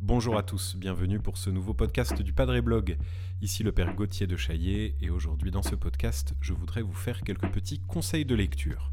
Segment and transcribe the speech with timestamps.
[0.00, 2.96] Bonjour à tous, bienvenue pour ce nouveau podcast du Padre Blog.
[3.42, 7.22] Ici le Père Gauthier de Chaillet et aujourd'hui dans ce podcast, je voudrais vous faire
[7.22, 8.92] quelques petits conseils de lecture.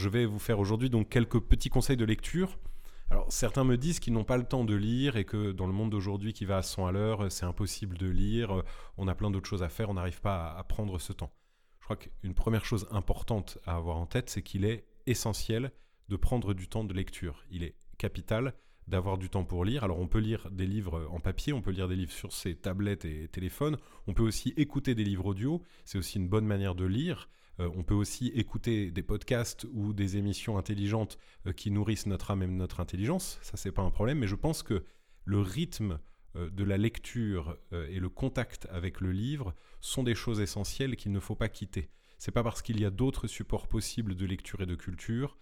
[0.00, 2.58] Je vais vous faire aujourd'hui donc quelques petits conseils de lecture.
[3.28, 5.90] Certains me disent qu'ils n'ont pas le temps de lire et que dans le monde
[5.90, 8.62] d'aujourd'hui qui va à 100 à l'heure, c'est impossible de lire,
[8.96, 11.32] on a plein d'autres choses à faire, on n'arrive pas à, prendre ce temps.
[11.80, 15.72] Je crois qu'une première chose importante à avoir en tête, c'est qu'il est essentiel
[16.08, 17.44] de prendre du temps de lecture.
[17.50, 18.54] Il est capital
[18.88, 19.84] d'avoir du temps pour lire.
[19.84, 22.54] Alors on peut lire des livres en papier, on peut lire des livres sur ses
[22.54, 26.74] tablettes et téléphones, on peut aussi écouter des livres audio, c'est aussi une bonne manière
[26.74, 27.28] de lire.
[27.60, 32.30] Euh, on peut aussi écouter des podcasts ou des émissions intelligentes euh, qui nourrissent notre
[32.30, 33.38] âme et notre intelligence.
[33.42, 34.18] Ça, c'est pas un problème.
[34.18, 34.84] Mais je pense que
[35.24, 36.00] le rythme
[36.36, 41.12] euh, de la lecture et le contact avec le livre sont des choses essentielles qu'il
[41.12, 41.90] ne faut pas quitter.
[42.18, 45.38] C'est pas parce qu'il y a d'autres supports possibles de lecture et de culture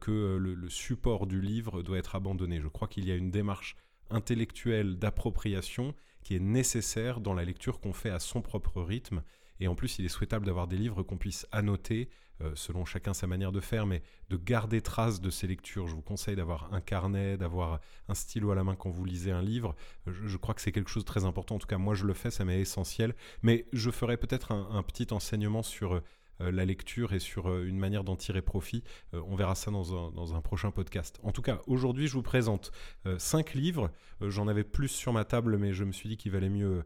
[0.00, 2.60] que le, support du livre doit être abandonné.
[2.60, 3.76] Je crois qu'il y a une démarche
[4.10, 9.22] intellectuelle d'appropriation qui est nécessaire dans la lecture qu'on fait à son propre rythme
[9.62, 12.08] et en plus, il est souhaitable d'avoir des livres qu'on puisse annoter,
[12.40, 15.86] euh, selon chacun sa manière de faire, mais de garder trace de ces lectures.
[15.86, 19.30] Je vous conseille d'avoir un carnet, d'avoir un stylo à la main quand vous lisez
[19.30, 19.76] un livre.
[20.06, 21.54] Je, crois que c'est quelque chose de très important.
[21.54, 23.14] En tout cas, moi, je le fais, ça m'est essentiel.
[23.42, 26.02] Mais je ferai peut-être un, petit enseignement sur...
[26.42, 28.84] Euh, la lecture et sur euh, une manière d'en tirer profit.
[29.12, 31.18] on verra ça dans un, prochain podcast.
[31.22, 32.72] En tout cas, aujourd'hui, je vous présente
[33.18, 33.90] cinq livres.
[34.20, 36.84] J'en avais plus sur ma table, mais je me suis dit qu'il valait mieux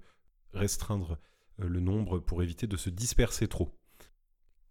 [0.53, 1.19] restreindre
[1.63, 3.75] euh, le nombre pour éviter de se disperser trop.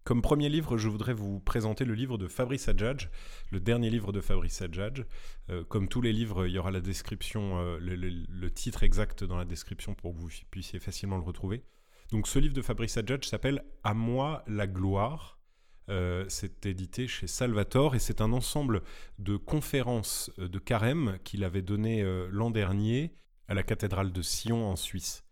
[0.03, 3.09] Comme premier livre, je voudrais vous présenter le livre de Fabrice Adjadj,
[3.51, 5.03] le dernier livre de Fabrice Adjadj.
[5.49, 9.37] Euh, comme tous les livres, il y aura la description, euh, le, titre exact dans
[9.37, 11.63] la description pour que vous puissiez facilement le retrouver.
[12.11, 15.39] Donc ce livre de Fabrice Adjadj s'appelle À moi la gloire.
[16.27, 18.81] c'est édité chez Salvatore et c'est un ensemble
[19.19, 23.15] de conférences de carême qu'il avait donné l'an dernier
[23.47, 25.25] à la cathédrale de Sion en Suisse.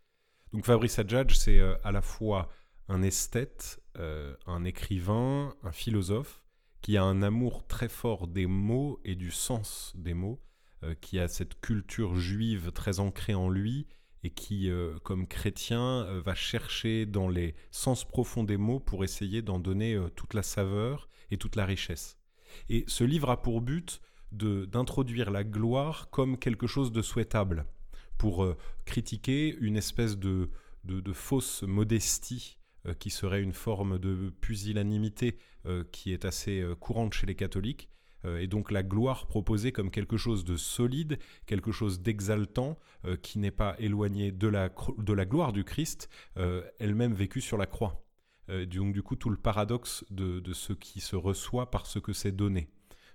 [0.54, 2.50] Donc Fabrice Adjadj, c'est euh, à la fois
[2.88, 6.44] un esthète, euh, un écrivain, un philosophe,
[6.82, 10.40] qui a un amour très fort des mots et du sens des mots,
[10.84, 13.88] euh, qui a cette culture juive très ancrée en lui,
[14.24, 14.72] et qui,
[15.04, 20.34] comme chrétien, va chercher dans les sens profonds des mots pour essayer d'en donner toute
[20.34, 22.18] la saveur et toute la richesse.
[22.70, 24.02] Et ce livre a pour but
[24.32, 27.66] d'introduire la gloire comme quelque chose de souhaitable
[28.18, 30.50] pour euh, critiquer une espèce de,
[31.14, 37.28] fausse modestie euh, qui serait une forme de pusillanimité euh, qui est assez courante chez
[37.28, 37.90] les catholiques,
[38.26, 42.78] et donc la gloire proposée comme quelque chose de solide, quelque chose d'exaltant,
[43.22, 46.10] qui n'est pas éloigné de la, de la gloire du Christ,
[46.80, 48.06] elle-même vécue sur la croix.
[48.48, 52.14] donc du coup tout le paradoxe de, de ce qui se reçoit par ce que
[52.14, 52.70] c'est donné.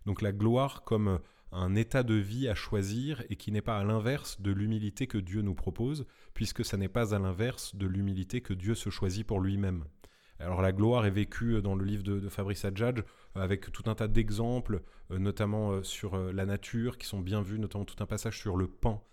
[0.05, 1.21] Donc la gloire comme
[1.53, 5.19] un état de vie à choisir et qui n'est pas à l'inverse de l'humilité que
[5.19, 9.27] Dieu nous propose, puisque ça n'est pas à l'inverse de l'humilité que Dieu se choisit
[9.27, 9.85] pour lui-même.
[10.41, 13.03] Alors la gloire est vécue dans le livre de, Fabrice Adjadj
[13.35, 17.43] avec tout un tas d'exemples, euh, notamment euh, sur euh, la nature, qui sont bien
[17.43, 19.05] vus, notamment tout un passage sur le pan,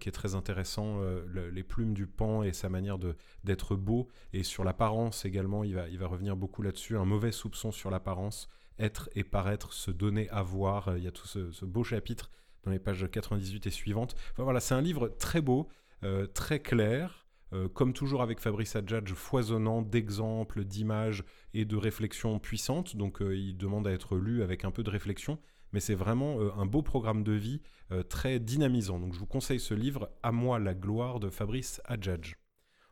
[0.00, 1.00] qui est très intéressant,
[1.32, 2.98] les plumes du pan et sa manière
[3.44, 7.30] d'être beau, et sur l'apparence également, il va, il va revenir beaucoup là-dessus, un mauvais
[7.30, 10.96] soupçon sur l'apparence, être et paraître, se donner à voir.
[10.96, 12.30] Il y a tout ce, beau chapitre
[12.64, 14.14] dans les pages 98 et suivantes.
[14.32, 15.68] Enfin, voilà, c'est un livre très beau,
[16.04, 17.26] euh, très clair.
[17.52, 22.96] Euh, comme toujours avec Fabrice Adjadj, foisonnant d'exemples, d'images et de réflexions puissantes.
[22.96, 25.38] Donc euh, il demande à être lu avec un peu de réflexion.
[25.72, 27.60] Mais c'est vraiment un beau programme de vie
[28.08, 28.98] très dynamisant.
[28.98, 32.36] Donc je vous conseille ce livre, À moi la gloire de Fabrice Adjadj.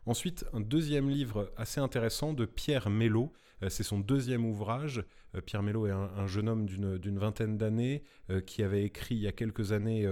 [0.07, 3.33] Ensuite, un deuxième livre assez intéressant de Pierre Mello.
[3.61, 5.03] Euh, c'est son deuxième ouvrage.
[5.35, 9.21] Euh, Pierre Mello est un, jeune homme d'une vingtaine d'années euh, qui avait écrit il
[9.21, 10.07] y a quelques années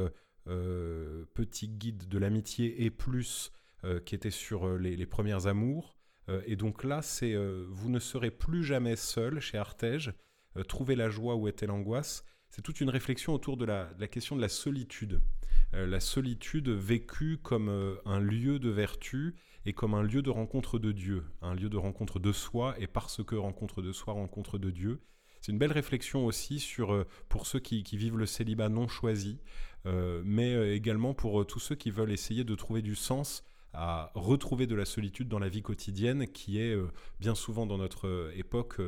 [0.45, 3.51] Petit guide de l'amitié et plus,
[4.05, 5.97] qui était sur les, premières amours.
[6.45, 7.35] et donc là, c'est
[7.69, 10.13] Vous ne serez plus jamais seul chez Artege.
[10.67, 12.23] Trouver la joie où était l'angoisse.
[12.49, 15.21] C'est toute une réflexion autour de la question de la solitude.
[15.73, 19.35] la solitude vécue comme un lieu de vertu
[19.65, 22.87] et comme un lieu de rencontre de Dieu, un lieu de rencontre de soi, et
[22.87, 25.01] parce que rencontre de soi, rencontre de Dieu.
[25.41, 29.39] C'est une belle réflexion aussi sur, euh, pour ceux qui, vivent le célibat non choisi,
[29.85, 33.43] euh, mais euh, également pour tous ceux qui veulent essayer de trouver du sens
[33.75, 36.75] à retrouver de la solitude dans la vie quotidienne qui est
[37.19, 38.81] bien souvent dans notre époque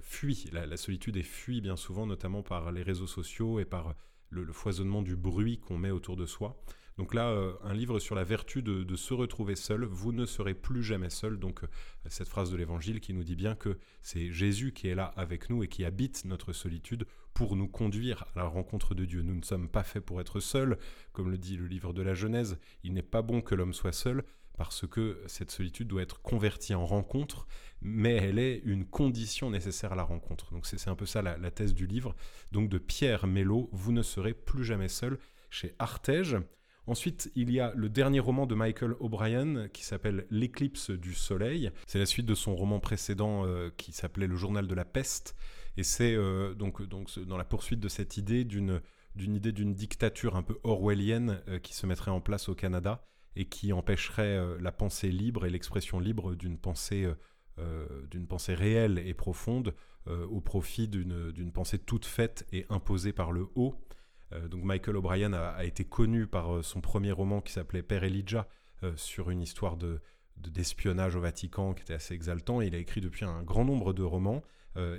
[0.00, 0.48] fuie.
[0.52, 3.94] La, solitude est fuie bien souvent, notamment par les réseaux sociaux et par
[4.30, 6.62] le foisonnement du bruit qu'on met autour de soi.
[6.98, 9.84] Donc là, euh, un livre sur la vertu de, se retrouver seul.
[9.84, 11.38] Vous ne serez plus jamais seul.
[11.38, 11.68] Donc euh,
[12.06, 15.50] cette phrase de l'Évangile qui nous dit bien que c'est Jésus qui est là avec
[15.50, 19.22] nous et qui habite notre solitude pour nous conduire à la rencontre de Dieu.
[19.22, 20.78] Nous ne sommes pas faits pour être seuls,
[21.12, 22.58] comme le dit le livre de la Genèse.
[22.84, 24.22] Il n'est pas bon que l'homme soit seul
[24.56, 27.46] parce que cette solitude doit être convertie en rencontre,
[27.80, 30.52] mais elle est une condition nécessaire à la rencontre.
[30.52, 32.14] Donc c'est un peu ça la, thèse du livre.
[32.52, 35.18] Donc de Pierre Mello, Vous ne serez plus jamais seul,
[35.50, 36.36] chez Artege.
[36.86, 41.70] Ensuite, il y a le dernier roman de Michael O'Brien qui s'appelle L'éclipse du soleil.
[41.86, 45.36] C'est la suite de son roman précédent euh, qui s'appelait Le journal de la peste.
[45.76, 48.80] Et c'est euh, donc, dans la poursuite de cette idée d'une
[49.14, 53.04] d'une idée d'une dictature un peu orwellienne euh, qui se mettrait en place au Canada
[53.36, 57.10] et qui empêcherait la pensée libre et l'expression libre d'une pensée,
[58.10, 59.74] d'une pensée réelle et profonde
[60.06, 63.74] au profit d'une pensée toute faite et imposée par le haut.
[64.34, 68.04] Euh, donc Michael O'Brien a, été connu par euh, son premier roman qui s'appelait Père
[68.04, 68.46] Elijah
[68.82, 70.00] euh, sur une histoire de,
[70.36, 72.60] d'espionnage au Vatican qui était assez exaltant.
[72.60, 74.42] il a écrit depuis un grand nombre de romans.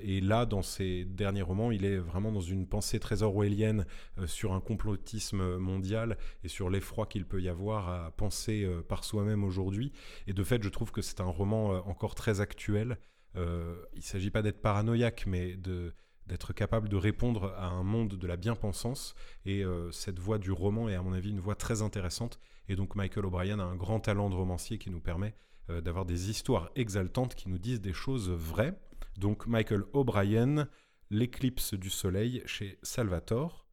[0.04, 3.88] et là, dans ses derniers romans, il est vraiment dans une pensée très orwellienne
[4.28, 9.44] sur un complotisme mondial et sur l'effroi qu'il peut y avoir à penser par soi-même
[9.44, 9.92] aujourd'hui.
[10.28, 13.00] Et de fait, je trouve que c'est un roman encore très actuel.
[13.36, 15.96] il ne s'agit pas d'être paranoïaque, mais de,
[16.28, 19.16] d'être capable de répondre à un monde de la bien-pensance.
[19.46, 22.40] Et euh, cette voix du roman est à mon avis une voix très intéressante.
[22.70, 25.36] Et donc Michael O'Brien a un grand talent de romancier qui nous permet
[25.70, 28.78] euh, d'avoir des histoires exaltantes qui nous disent des choses vraies.
[29.18, 30.68] Donc Michael O'Brien,
[31.10, 33.68] L'éclipse du soleil chez Salvatore.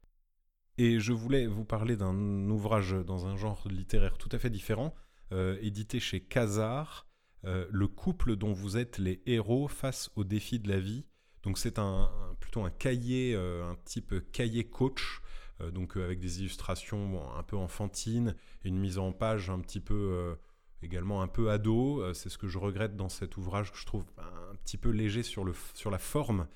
[0.76, 4.94] Et je voulais vous parler d'un ouvrage dans un genre littéraire tout à fait différent,
[5.32, 7.06] euh, édité chez Kazar,
[7.42, 11.06] Le couple dont vous êtes les héros face aux défis de la vie
[11.42, 12.10] donc c'est un,
[12.50, 15.22] plutôt un cahier, euh, un type cahier coach,
[15.60, 19.78] euh, donc euh, avec des illustrations un peu enfantines, une mise en page un petit
[19.78, 20.36] peu
[20.82, 22.12] également un peu ado.
[22.12, 25.22] c'est ce que je regrette dans cet ouvrage que je trouve un petit peu léger
[25.22, 26.48] sur, le, sur la forme,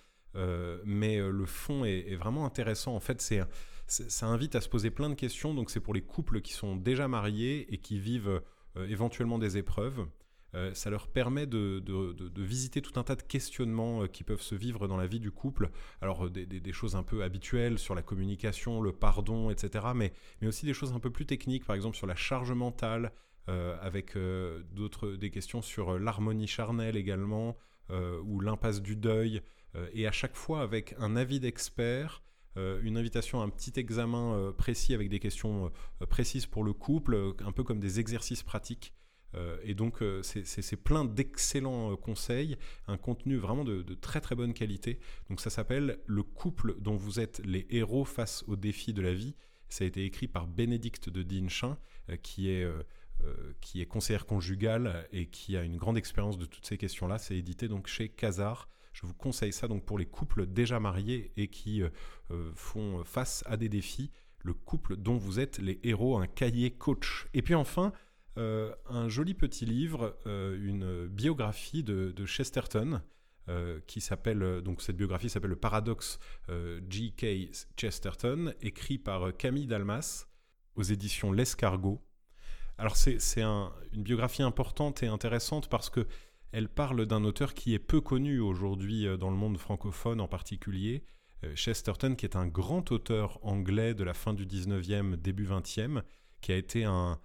[0.84, 2.96] mais le fond est, vraiment intéressant.
[2.96, 3.42] En fait, c'est
[3.86, 5.54] ça invite à se poser plein de questions.
[5.54, 8.42] Donc c'est pour les couples qui sont déjà mariés et qui vivent
[8.76, 10.06] éventuellement des épreuves.
[10.54, 11.82] Euh, ça leur permet de,
[12.36, 15.30] visiter tout un tas de questionnements euh, qui peuvent se vivre dans la vie du
[15.30, 15.70] couple.
[16.00, 19.86] Alors euh, des, choses un peu habituelles sur la communication, le pardon, etc.
[19.94, 20.12] Mais,
[20.46, 23.12] aussi des choses un peu plus techniques, par exemple sur la charge mentale,
[23.46, 27.56] avec des questions sur l'harmonie charnelle également,
[27.90, 29.42] ou l'impasse du deuil.
[29.92, 32.22] et à chaque fois avec un avis d'expert.
[32.56, 35.70] une invitation à un petit examen précis avec des questions
[36.08, 38.94] précises pour le couple, un peu comme des exercices pratiques
[39.62, 44.54] et donc, euh, c'est plein d'excellents euh, conseils, un contenu vraiment de, très très bonne
[44.54, 44.98] qualité.
[45.28, 49.14] Donc, ça s'appelle Le couple dont vous êtes les héros face aux défis de la
[49.14, 49.34] vie.
[49.68, 51.78] Ça a été écrit par Bénédicte de Dinchin,
[52.22, 52.66] qui est
[53.60, 57.18] qui est conseillère conjugale et qui a une grande expérience de toutes ces questions-là.
[57.18, 58.68] C'est édité donc chez Casar.
[58.92, 61.82] Je vous conseille ça donc pour les couples déjà mariés et qui
[62.54, 64.10] font face à des défis.
[64.40, 67.26] Le couple dont vous êtes les héros, un cahier coach.
[67.32, 67.90] Et puis enfin, euh,
[68.36, 73.00] un joli petit livre, euh, une biographie de, Chesterton,
[73.48, 77.52] euh, qui s'appelle, donc cette biographie s'appelle Le paradoxe G.K.
[77.76, 80.26] Chesterton, écrit par Camille Dalmas
[80.76, 82.02] aux éditions L'Escargot.
[82.78, 86.06] Alors c'est une biographie importante et intéressante parce que
[86.50, 91.04] elle parle d'un auteur qui est peu connu aujourd'hui dans le monde francophone en particulier,
[91.54, 96.02] Chesterton, qui est un grand auteur anglais de la fin du 19e, début 20e,
[96.40, 97.18] qui a été un,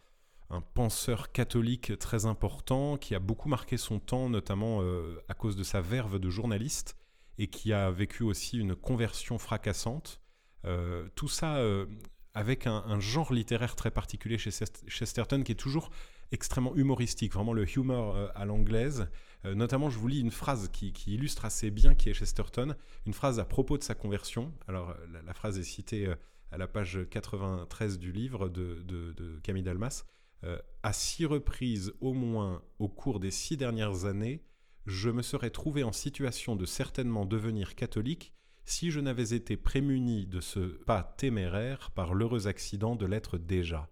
[0.50, 5.56] un penseur catholique très important qui a beaucoup marqué son temps, notamment euh, à cause
[5.56, 6.96] de sa verve de journaliste,
[7.38, 10.20] et qui a vécu aussi une conversion fracassante.
[10.66, 11.86] Euh, tout ça euh,
[12.34, 14.52] avec un, genre littéraire très particulier chez
[14.88, 15.90] Chesterton qui est toujours
[16.32, 19.10] extrêmement humoristique, vraiment le humor à l'anglaise.
[19.44, 22.76] notamment, je vous lis une phrase qui, illustre assez bien qui est Chesterton,
[23.08, 24.54] une phrase à propos de sa conversion.
[24.68, 26.14] Alors, la, phrase est citée
[26.52, 30.06] à la page 93 du livre de, de Camille Dalmas.
[30.44, 34.44] Euh, à six reprises au moins au cours des six dernières années,
[34.86, 40.28] je me serais trouvé en situation de certainement devenir catholique si je n'avais été prémuni
[40.28, 43.90] de ce pas téméraire par l'heureux accident de l'être déjà.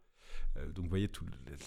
[0.57, 1.09] Euh, donc vous voyez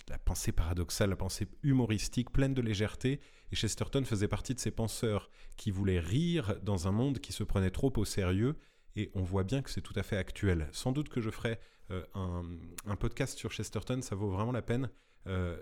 [0.08, 3.20] la pensée paradoxale, la pensée humoristique, pleine de légèreté,
[3.52, 7.42] et Chesterton faisait partie de ces penseurs qui voulaient rire dans un monde qui se
[7.44, 8.56] prenait trop au sérieux,
[8.96, 10.68] et on voit bien que c'est tout à fait actuel.
[10.72, 11.58] Sans doute que je ferai
[12.14, 14.90] un, podcast sur Chesterton, ça vaut vraiment la peine.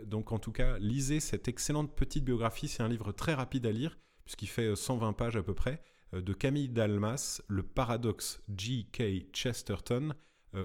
[0.04, 3.72] donc en tout cas, lisez cette excellente petite biographie, c'est un livre très rapide à
[3.72, 5.82] lire, puisqu'il fait 120 pages à peu près,
[6.12, 9.32] de Camille Dalmas, Le paradoxe G.K.
[9.32, 10.14] Chesterton,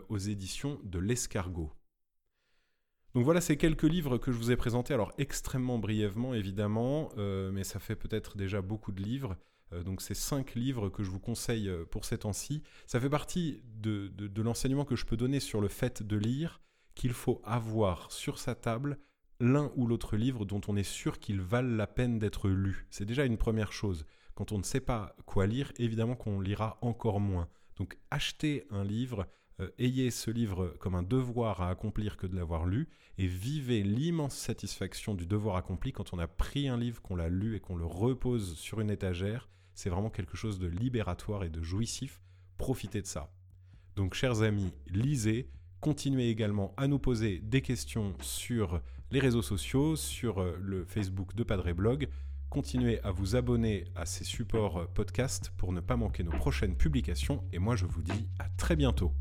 [0.09, 1.71] aux éditions de l'Escargot.
[3.13, 7.51] Donc voilà ces quelques livres que je vous ai présentés, alors extrêmement brièvement évidemment, euh,
[7.51, 9.37] mais ça fait peut-être déjà beaucoup de livres.
[9.73, 13.09] Euh, donc ces cinq livres que je vous conseille euh, pour ces temps-ci, ça fait
[13.09, 16.61] partie de, de l'enseignement que je peux donner sur le fait de lire,
[16.95, 18.97] qu'il faut avoir sur sa table
[19.39, 22.87] l'un ou l'autre livre dont on est sûr qu'il valent la peine d'être lu.
[22.89, 24.05] C'est déjà une première chose.
[24.35, 27.49] Quand on ne sait pas quoi lire, évidemment qu'on lira encore moins.
[27.75, 29.27] Donc achetez un livre
[29.59, 33.83] euh, ayez ce livre comme un devoir à accomplir que de l'avoir lu, et vivez
[33.83, 37.59] l'immense satisfaction du devoir accompli quand on a pris un livre, qu'on l'a lu et
[37.59, 39.49] qu'on le repose sur une étagère.
[39.73, 42.21] C'est vraiment quelque chose de libératoire et de jouissif.
[42.57, 43.31] Profitez de ça.
[43.95, 45.49] Donc chers amis, lisez,
[45.79, 51.35] continuez également à nous poser des questions sur les réseaux sociaux, sur euh, le Facebook
[51.35, 52.07] de Padre Blog.
[52.49, 56.75] Continuez à vous abonner à ces supports euh, podcast pour ne pas manquer nos prochaines
[56.75, 57.43] publications.
[57.51, 59.13] Et moi, je vous dis à très bientôt.